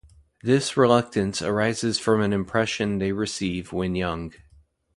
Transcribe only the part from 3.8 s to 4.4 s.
young.